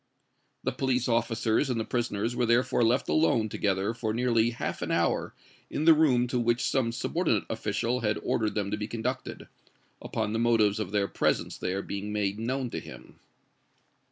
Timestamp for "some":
6.65-6.91